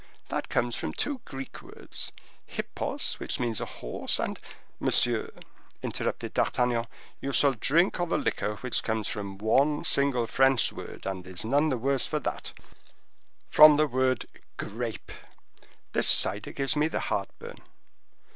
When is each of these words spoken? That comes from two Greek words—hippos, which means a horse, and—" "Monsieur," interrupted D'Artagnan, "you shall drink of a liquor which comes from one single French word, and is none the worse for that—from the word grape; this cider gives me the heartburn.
That 0.29 0.49
comes 0.49 0.75
from 0.75 0.93
two 0.93 1.21
Greek 1.25 1.61
words—hippos, 1.61 3.19
which 3.19 3.39
means 3.39 3.61
a 3.61 3.67
horse, 3.67 4.17
and—" 4.17 4.39
"Monsieur," 4.79 5.29
interrupted 5.83 6.33
D'Artagnan, 6.33 6.87
"you 7.19 7.31
shall 7.31 7.53
drink 7.53 7.99
of 7.99 8.11
a 8.11 8.17
liquor 8.17 8.55
which 8.61 8.81
comes 8.81 9.07
from 9.07 9.37
one 9.37 9.83
single 9.83 10.25
French 10.25 10.73
word, 10.73 11.05
and 11.05 11.27
is 11.27 11.45
none 11.45 11.69
the 11.69 11.77
worse 11.77 12.07
for 12.07 12.17
that—from 12.17 13.77
the 13.77 13.85
word 13.85 14.25
grape; 14.57 15.11
this 15.91 16.07
cider 16.07 16.51
gives 16.51 16.75
me 16.75 16.87
the 16.87 17.01
heartburn. 17.01 17.59